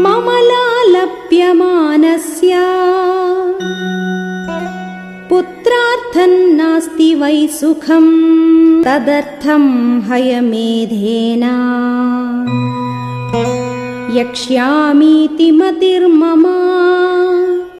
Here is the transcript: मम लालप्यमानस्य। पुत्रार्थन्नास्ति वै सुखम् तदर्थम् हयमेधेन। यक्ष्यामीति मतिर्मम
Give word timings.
मम 0.00 0.48
लालप्यमानस्य। 0.50 2.52
पुत्रार्थन्नास्ति 5.30 7.14
वै 7.14 7.46
सुखम् 7.46 8.84
तदर्थम् 8.84 10.02
हयमेधेन। 10.02 11.44
यक्ष्यामीति 14.16 15.50
मतिर्मम 15.50 16.59